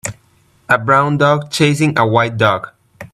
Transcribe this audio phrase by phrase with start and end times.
[0.67, 2.69] A brown dog chasseing a white dog.